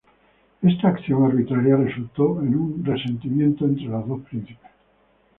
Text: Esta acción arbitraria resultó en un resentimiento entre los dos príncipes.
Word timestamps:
Esta 0.63 0.87
acción 0.87 1.25
arbitraria 1.25 1.75
resultó 1.77 2.41
en 2.41 2.55
un 2.55 2.83
resentimiento 2.83 3.65
entre 3.65 3.83
los 3.85 4.07
dos 4.07 4.21
príncipes. 4.21 4.71